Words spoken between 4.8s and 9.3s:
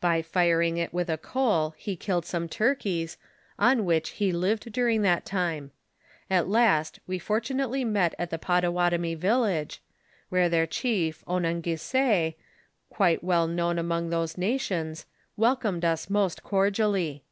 that time; at last we fortunately met at the Pottawatami